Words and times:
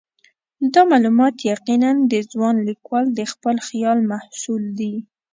دا 0.73 0.81
معلومات 0.91 1.35
یقیناً 1.51 1.91
د 2.11 2.13
ځوان 2.31 2.55
لیکوال 2.67 3.05
د 3.19 3.21
خپل 3.31 3.55
خیال 3.67 3.99
محصول 4.11 4.63
دي. 4.79 4.93